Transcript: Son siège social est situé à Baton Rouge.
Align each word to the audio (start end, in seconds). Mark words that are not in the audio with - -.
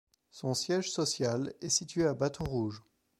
Son 0.31 0.55
siège 0.55 0.89
social 0.91 1.53
est 1.61 1.69
situé 1.69 2.07
à 2.07 2.15
Baton 2.15 2.45
Rouge. 2.45 2.81